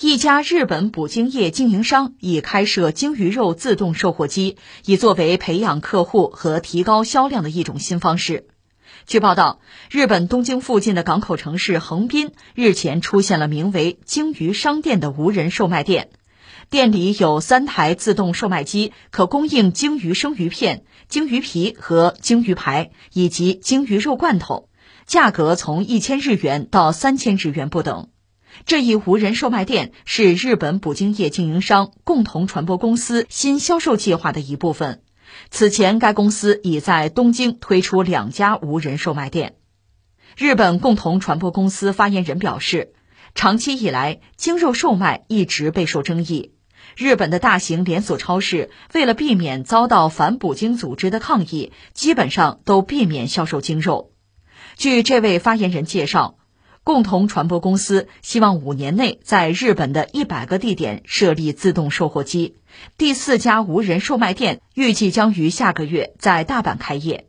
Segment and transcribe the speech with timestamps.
[0.00, 8.48] 一家日本捕鲸业经营商已开设鲸鱼肉自动售货机，以作为培养客户和提高销量的一种新方式。
[9.06, 9.60] 据报道，
[9.90, 16.08] 日本东京附近的港口城市横滨日前出现了名为“鲸鱼商店”的无人售卖店，
[16.70, 24.68] 店里有三台自动售卖机，可供应鲸鱼生鱼片、鲸鱼皮和鲸鱼排，以及鲸鱼肉罐头，
[25.06, 28.08] 价格从一千日元到三千日元不等。
[28.64, 35.02] 这一无人售卖店是日本捕鲸业经营商共同传播公司新销售计划的一部分。
[35.50, 39.56] 此前，该公司已在东京推出两家无人售卖店。
[40.36, 42.92] 日本共同传播公司发言人表示，
[43.34, 46.52] 长期以来，鲸肉售卖一直备受争议。
[46.96, 54.12] 日本的大型连锁超市为了避免遭到反捕鲸组织的抗议，基本上都避免销售鲸肉。
[54.76, 56.36] 据这位发言人介绍。
[56.84, 62.56] 共同传播公司希望五年内在日本的一百个地点设立自动售货机。
[62.98, 67.28] 第四家无人售卖店预计将于下个月在大阪开业。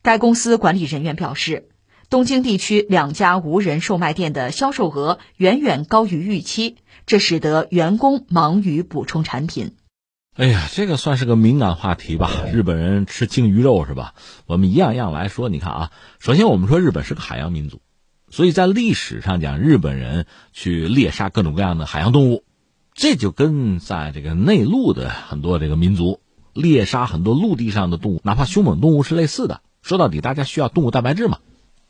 [0.00, 1.68] 该公司管理人员表示，
[2.08, 9.76] 东京地区两家无人售卖店的销售额远远高于预期，这使得员工忙于补充产品。
[10.36, 12.30] 哎呀，这个算是个敏感话题吧？
[12.50, 14.14] 日本人吃鲸鱼肉是吧？
[14.46, 15.50] 我们一样一样来说。
[15.50, 17.82] 你看啊，首先我们说日本是个海洋民族。
[18.28, 22.44] 所以在历史上讲，日本人去猎杀各种各样的海洋动物，
[22.92, 26.20] 这就跟在这个内陆的很多这个民族
[26.52, 29.62] 猎杀很多陆地上的动物，哪怕凶猛动物是类似的。
[29.82, 31.38] 说到底，大家需要动物蛋白质嘛。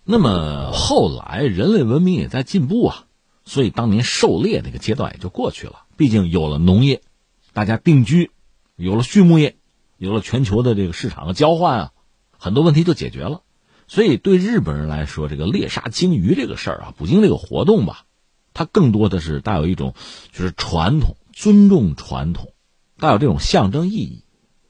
[0.05, 3.05] 那么后来人类文明也在进步啊，
[3.45, 5.84] 所以当年狩猎那个阶段也就过去了。
[5.97, 7.00] 毕竟有了农业，
[7.55, 8.31] 大家定居，
[8.77, 9.56] 有了畜牧业，
[9.97, 11.93] 有了全球的这个市场的交换啊，
[12.39, 13.41] 很多问题就解决了。
[13.89, 18.03] 所以，对日本人来说，这个猎杀鲸鱼这个事儿啊，捕鲸这个活动吧，
[18.53, 19.95] 它更多的是带有一种
[20.33, 22.53] 就是传统、尊重传统，
[22.98, 24.25] 带有这种象征意义。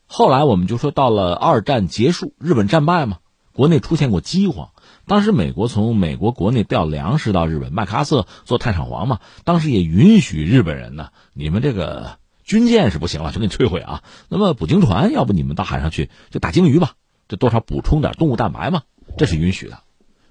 [0.07, 3.19] 后来我们就说，到了二战结束，日本战败嘛，
[3.53, 4.69] 国内出现过饥荒。
[5.07, 14.03] 当时美国从美国国内调粮食到日本，麦克阿瑟做太上皇嘛，当时也允许日本人呢，你们这个军舰是不行了，就给你摧毁啊。
[14.29, 16.93] 那么捕鲸船，要不你们到海上去就打鲸鱼吧，
[17.29, 18.83] 就多少补充点动物蛋白嘛。
[19.17, 19.79] 这是允许的，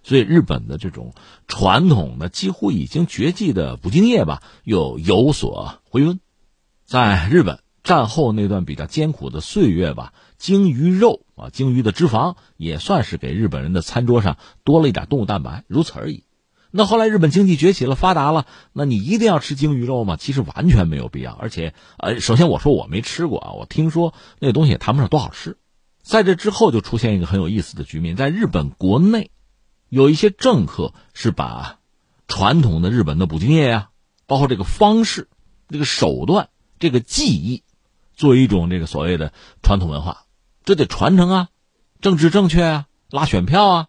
[0.03, 1.13] 所以日本的这种
[1.47, 6.19] 传统的几乎已经绝迹的捕鲸业吧，又有所回温。
[6.85, 16.23] 在日本战后那段比较艰苦的岁月吧，鲸鱼肉啊，鲸鱼的脂肪也算是给日本人的餐桌上多了一点动物蛋白，如此而已。
[16.69, 20.17] 那后来日本经济崛起了，发达了，那你一定要吃鲸鱼肉吗？
[20.17, 21.31] 其实完全没有必要。
[21.31, 25.57] 而且，呃，首先我说我没吃过啊，我听说那东西也谈不上多好吃。
[26.05, 29.31] 在这之后，就出现一个很有意思的局面，在日本国内，
[29.89, 31.79] 有一些政客是把
[32.27, 33.89] 传统的日本的捕鲸业呀，
[34.27, 35.27] 包括这个方式、
[35.67, 37.63] 这个手段、这个技艺，
[38.13, 39.33] 作为一种这个所谓的
[39.63, 40.25] 传统文化，
[40.63, 41.49] 这得传承啊，
[42.01, 43.87] 政治正确啊，拉选票啊，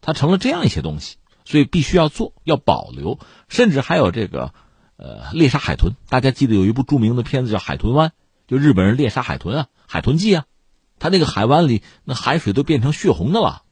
[0.00, 3.18] 它成了这样一些东西，所以必须要做，要保留，
[3.50, 4.54] 甚至还有这个
[4.96, 5.94] 呃猎杀海豚。
[6.08, 8.08] 大家记得有一部著名的片子叫《海豚湾》，
[8.46, 10.46] 就日本人猎杀海豚啊，《海豚记》啊。
[10.98, 13.62] 它那个海湾里，那海水都变成血红的了。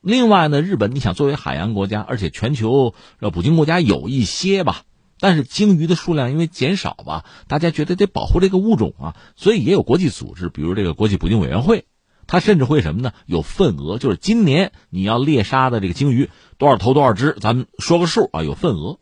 [0.00, 2.94] 另外呢，日本你想作为海洋国家，而且全球
[3.32, 4.82] 捕鲸国家有一些吧，
[5.18, 11.86] 但是鲸鱼的数量因为减少吧，大家觉得得保护这个物种啊，所以也有国际组织，比如这个国际捕鲸委员会，
[12.26, 13.12] 它甚至会什么呢？
[13.24, 16.28] 有份额，就是今年你要猎杀的这个鲸鱼
[16.58, 18.98] 多少头多少只，咱们说个数啊，有份额。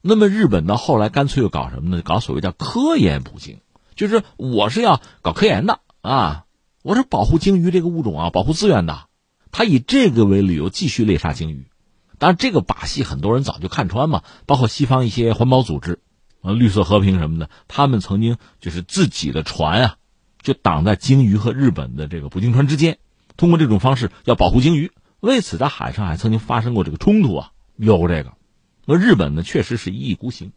[0.00, 2.02] 那么日本呢，后来干脆又搞什么呢？
[2.02, 3.58] 搞所谓叫科研捕鲸，
[3.96, 6.44] 就是我是要搞科研的啊。
[6.86, 9.08] 我是保护鲸鱼这个物种啊，保护资源的，
[9.50, 11.66] 他以这个为理由继续猎杀鲸鱼。
[12.16, 15.98] 当然，这个把戏很多人早就看穿嘛，包括西方一些环保组织，
[16.42, 19.96] 呃，绿色和平什么的，他们曾经就是自己的船啊，
[20.40, 22.98] 就挡在鲸鱼和日本的这个捕鲸船之间，
[23.36, 24.92] 通过这种方式要保护鲸鱼。
[25.18, 28.34] 为此，在海上还曾经发生过这个冲突啊，有过这个。
[28.84, 30.52] 那日本呢，确实是一意孤行。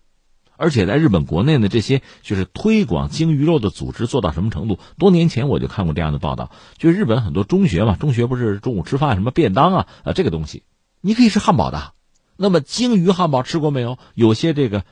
[0.59, 4.77] 而且在日本国内呢，这些就是推广鲸鱼肉的组织做到什么程度？
[4.97, 10.63] 多年前我就看过这样的报道，就日本很多中学嘛，中学不是中午吃饭什么便当啊啊这个东西，
[10.99, 11.93] 你可以吃汉堡的。
[12.35, 13.97] 那么鲸鱼汉堡吃过没有？
[14.15, 14.83] 有些这个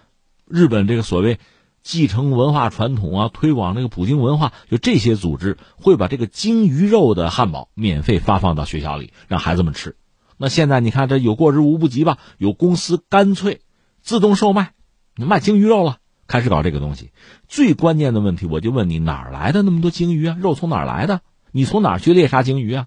[0.47, 1.37] 日本这个所谓
[1.83, 9.97] 继承文化传统啊，推广那个捕鲸文化，就这些组织会把这个鲸鱼肉的汉堡免费发放到学校里，让孩子们吃。
[10.37, 12.17] 那现在你看这有过之无不及吧？
[12.37, 13.59] 有公司干脆
[14.01, 14.71] 自动售卖。
[15.17, 15.97] 你卖鲸鱼肉了，
[16.27, 17.11] 开始搞这个东西。
[17.47, 20.37] 最关键的问题，我就问你，哪儿来的那么多鲸鱼啊？
[20.39, 21.21] 肉从哪儿来的？
[21.51, 22.85] 你从哪儿去猎杀鲸鱼啊？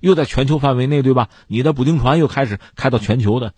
[0.00, 1.28] 又在全球范围内，对吧？
[1.48, 3.52] 你的捕鲸船又开始开到全球的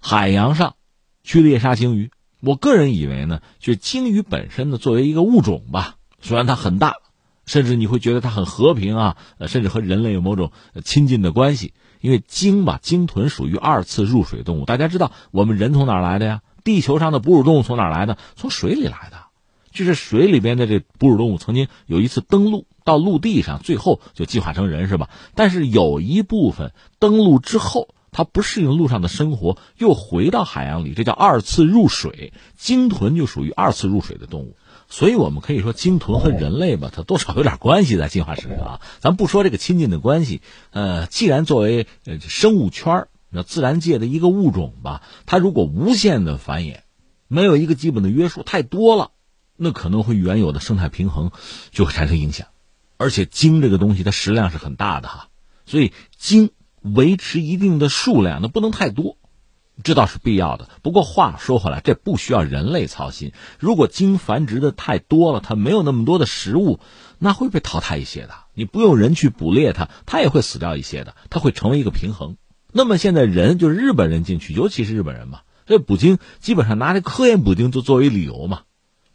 [0.00, 0.74] 海洋上
[1.22, 2.10] 去猎杀鲸鱼。
[2.40, 6.94] 我个人以为呢，就鲸鱼本身呢，作为一个物种吧，虽然它很大，
[7.46, 9.16] 甚至你会觉得它很和平啊，
[9.46, 10.50] 甚至和人类有某种
[10.84, 11.72] 亲近的关系。
[12.00, 14.64] 因为鲸吧，鲸豚属于二次入水动物。
[14.64, 16.40] 大家知道，我们人从哪儿来的呀？
[16.62, 18.18] 地球上的哺乳动物从哪来的？
[18.36, 19.18] 从水里来的。
[19.72, 25.08] 就是水里边的这哺乳动物曾经有一次登陆到陆地上，最后就进化成人，是吧？
[25.34, 27.88] 但是有一部分登陆之后。
[28.12, 32.32] 它不适应陆上的生活，又回到海洋里，这叫二次入水。
[32.56, 34.56] 鲸豚就属于二次入水的动物，
[34.88, 38.80] 所以我们可以说鲸豚和人类吧，它多少有点关系在进化史上啊。
[38.98, 40.42] 咱不说这个亲近的关系，
[40.72, 46.80] 呃，既然作为呃生物圈那自然界的一个物种吧，它如果无限的繁衍，
[47.28, 49.12] 没有一个基本的约束，太多了，
[49.56, 51.30] 那可能会原有的生态平衡
[51.70, 52.48] 就会产生影响。
[52.96, 55.28] 而且鲸这个东西，它食量是很大的哈，
[55.66, 56.50] 所以鲸。
[56.82, 59.18] 维持一定的数量，那不能太多，
[59.84, 60.70] 这倒是必要的。
[60.80, 63.34] 不过话说回来，这不需要人类操心。
[63.58, 66.80] 如果鲸繁殖的太多了，它没有那么多的食物，
[67.18, 68.30] 那会被淘汰一些的。
[68.54, 71.14] 你不用人去捕猎它，它也会死掉一些的。
[71.28, 72.38] 它会成为一个平衡。
[72.72, 78.62] 那么现在人就是日本人进去，尤其是日本人嘛，这捕鲸基本上拿这科研捕鲸就作为理由嘛，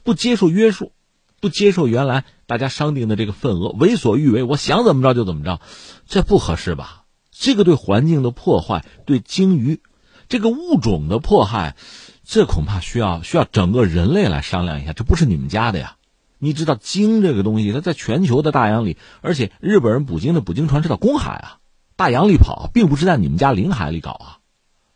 [0.04, 0.92] 不接受约束，
[1.40, 5.60] 不接受原来大家商定的这个份额，为所欲为，我想怎么着就怎么着，
[6.08, 7.04] 这不合适吧？
[7.32, 9.82] 这个对环境的破坏，对鲸鱼
[10.30, 11.76] 这个物种的迫害，
[12.24, 14.94] 这恐怕需要需要整个人类来商量一下。
[14.94, 15.98] 这不是你们家的呀！
[16.40, 21.58] 你知道鲸这个东西，它在全球的大洋里，而且日本人捕鲸的捕鲸船是到公海啊，
[21.96, 24.38] 大洋里跑，并不是在你们家领海里搞啊。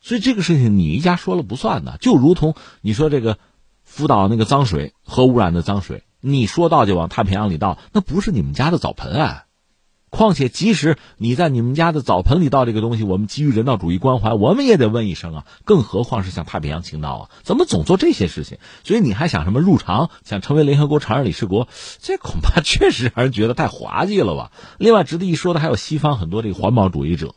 [0.02, 3.38] 所以这个事情你一家说了不算的，就如同你说这个
[3.84, 9.46] 福岛那个脏水核污染的脏水，你说倒就往太平洋里倒，那不是你们家的澡盆啊。
[10.10, 15.46] 况且，即使你在你们家的澡盆里倒这个东西，我们基于人道主义关怀，我们也得问一声啊！
[15.66, 17.30] 更何况是向太平洋倾倒啊？
[17.44, 18.58] 怎么总做这些事情？
[18.84, 21.68] 所以你还想什么入常，想成为联合国常任理事国？
[22.00, 24.52] 这恐怕确实让人觉得太滑稽了吧？
[24.80, 27.36] 另外，值得一说的还有西方很多这个环保主义者，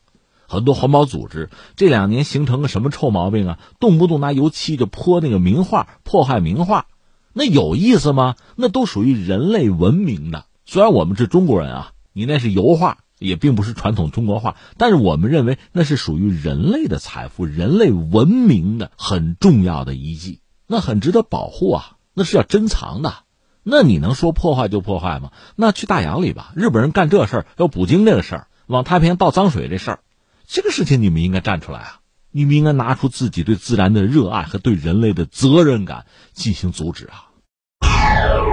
[0.49, 3.59] 很多环保组织这两年形成个什么臭毛病啊？
[3.81, 6.87] 动不动拿油漆就泼那个名画，破坏名画，
[7.35, 8.37] 那有意思吗？
[8.57, 10.47] 那都属于人类文明的。
[10.65, 11.93] 虽然我们是中国人啊。
[12.13, 23.15] 你那是油画，也并不是传统中国画，但是我们认为那是属于人类的财富、人类文明的很重要的遗迹，那很值得保护啊，那是要珍藏的。
[23.63, 25.31] 那你能说破坏就破坏吗？
[25.55, 30.01] 那去大洋里吧，日本人干这事儿，要捕鲸这个事儿，往太平洋倒脏水这事儿，
[30.47, 32.01] 这个事情你们应该站出来啊，
[32.33, 38.52] 你们应该拿出自己对自然的热爱和对人类的责任感进行阻止啊。